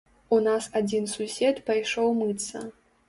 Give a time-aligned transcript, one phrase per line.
[0.37, 2.65] У нас адзін сусед пайшоў мыцца.